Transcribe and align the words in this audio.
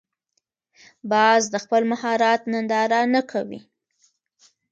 باز 1.11 1.41
د 1.53 1.55
خپل 1.63 1.81
مهارت 1.91 2.41
ننداره 2.51 3.01
نه 3.13 3.21
کوي 3.31 3.59